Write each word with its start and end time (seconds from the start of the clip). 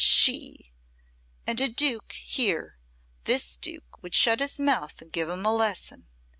She! 0.03 0.71
And 1.45 1.61
a 1.61 1.69
Duke 1.69 2.13
here 2.13 2.79
this 3.25 3.55
Duke 3.55 4.01
would 4.01 4.15
shut 4.15 4.39
his 4.39 4.57
mouth 4.57 4.99
and 4.99 5.11
give 5.13 5.29
him 5.29 5.45
a 5.45 5.53
lesson. 5.53 6.07